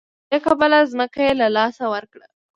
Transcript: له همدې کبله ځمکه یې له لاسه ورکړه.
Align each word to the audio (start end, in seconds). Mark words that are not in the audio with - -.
له 0.03 0.07
همدې 0.07 0.39
کبله 0.45 0.77
ځمکه 0.91 1.19
یې 1.27 1.31
له 1.41 1.47
لاسه 1.57 1.83
ورکړه. 1.93 2.27